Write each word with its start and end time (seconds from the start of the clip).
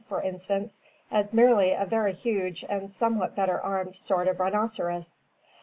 167), 0.07 0.07
for 0.09 0.27
instance, 0.65 0.81
as 1.11 1.31
merely 1.31 1.73
a 1.73 1.85
very 1.85 2.11
huge 2.11 2.65
and 2.67 2.89
somewhat 2.89 3.35
better 3.35 3.61
armed 3.61 3.95
sort 3.95 4.27
of 4.27 4.39
rhinoceros. 4.39 5.19